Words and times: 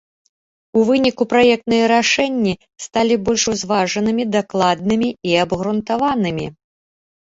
У 0.79 0.81
выніку 0.87 1.23
праектныя 1.33 1.83
рашэнні 1.93 2.53
сталі 2.85 3.19
больш 3.27 3.43
узважанымі, 3.53 4.23
дакладнымі 4.37 5.09
і 5.33 5.41
абгрунтаванымі. 5.43 6.47